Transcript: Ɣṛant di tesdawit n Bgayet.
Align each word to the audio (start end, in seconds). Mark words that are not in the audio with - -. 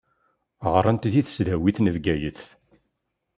Ɣṛant 0.75 1.09
di 1.11 1.21
tesdawit 1.27 1.77
n 1.81 1.87
Bgayet. 1.95 2.39